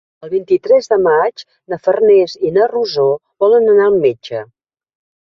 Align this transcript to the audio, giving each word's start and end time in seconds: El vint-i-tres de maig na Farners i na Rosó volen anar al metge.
El 0.25 0.29
vint-i-tres 0.29 0.87
de 0.93 0.97
maig 1.07 1.43
na 1.73 1.77
Farners 1.87 2.33
i 2.49 2.53
na 2.55 2.65
Rosó 2.71 3.05
volen 3.45 3.69
anar 3.75 3.87
al 3.91 3.99
metge. 4.07 4.43